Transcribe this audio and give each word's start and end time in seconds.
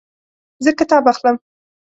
زه 0.63 0.71
کتاب 0.79 1.03
اخلم 1.13 1.35